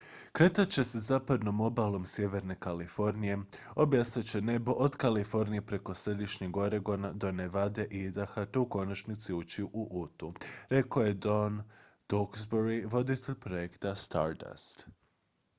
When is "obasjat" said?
3.75-4.25